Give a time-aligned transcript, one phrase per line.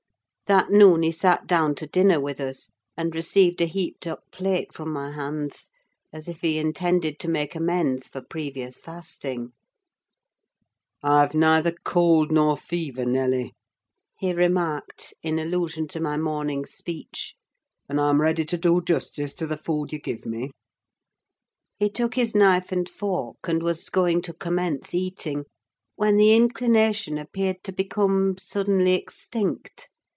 [0.47, 4.73] That noon he sat down to dinner with us, and received a heaped up plate
[4.73, 5.69] from my hands,
[6.11, 9.53] as if he intended to make amends for previous fasting.
[11.01, 13.53] "I've neither cold nor fever, Nelly,"
[14.17, 17.33] he remarked, in allusion to my morning's speech;
[17.87, 20.51] "and I'm ready to do justice to the food you give me."
[21.79, 25.45] He took his knife and fork, and was going to commence eating,
[25.95, 29.87] when the inclination appeared to become suddenly extinct.